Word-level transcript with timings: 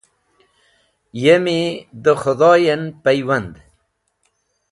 Yemi 1.23 1.59
dẽ 2.03 2.17
Khũdhoy 2.21 2.61
en 2.73 2.83
paywand. 3.03 3.53